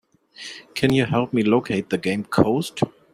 Can 0.73 0.91
you 0.93 1.05
help 1.05 1.31
me 1.31 1.43
locate 1.43 1.91
the 1.91 1.99
game, 1.99 2.23
Coast? 2.23 2.79